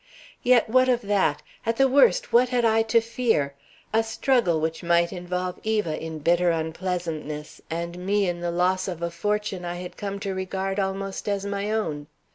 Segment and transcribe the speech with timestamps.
[0.41, 1.43] Yet what of that?
[1.63, 3.53] At the worst, what had I to fear?
[3.93, 9.03] A struggle which might involve Eva in bitter unpleasantness and me in the loss of
[9.03, 12.07] a fortune I had come to regard almost as my own.